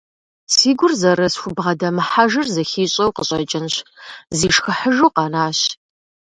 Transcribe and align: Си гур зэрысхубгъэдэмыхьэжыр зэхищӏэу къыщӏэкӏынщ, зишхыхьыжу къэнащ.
Си 0.53 0.69
гур 0.77 0.91
зэрысхубгъэдэмыхьэжыр 1.01 2.47
зэхищӏэу 2.53 3.13
къыщӏэкӏынщ, 3.15 3.75
зишхыхьыжу 4.37 5.09
къэнащ. 5.15 5.59